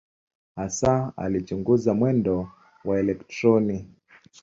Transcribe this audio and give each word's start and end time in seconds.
Hasa 0.55 1.13
alichunguza 1.17 1.93
mwendo 1.93 2.49
wa 2.85 2.99
elektroni. 2.99 3.87